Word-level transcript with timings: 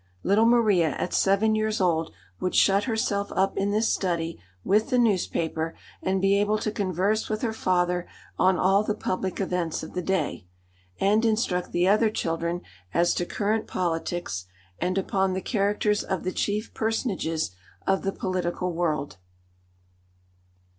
Little 0.23 0.47
Maria 0.47 0.95
at 0.97 1.13
seven 1.13 1.53
years 1.53 1.79
old 1.79 2.11
would 2.39 2.55
shut 2.55 2.85
herself 2.85 3.31
up 3.33 3.55
in 3.55 3.69
this 3.69 3.93
study 3.93 4.41
with 4.63 4.89
the 4.89 4.97
newspaper, 4.97 5.75
and 6.01 6.19
be 6.19 6.39
able 6.39 6.57
to 6.57 6.71
converse 6.71 7.29
with 7.29 7.43
her 7.43 7.53
father 7.53 8.07
on 8.39 8.57
all 8.57 8.81
the 8.83 8.95
public 8.95 9.39
events 9.39 9.83
of 9.83 9.93
the 9.93 10.01
day, 10.01 10.47
and 10.99 11.23
instruct 11.23 11.71
the 11.71 11.87
other 11.87 12.09
children 12.09 12.61
as 12.95 13.13
to 13.13 13.27
current 13.27 13.67
politics, 13.67 14.47
and 14.79 14.97
upon 14.97 15.33
the 15.33 15.39
characters 15.39 16.03
of 16.03 16.23
the 16.23 16.31
chief 16.31 16.73
personages 16.73 17.51
of 17.85 18.01
the 18.01 18.11
political 18.11 18.73
world. 18.73 19.17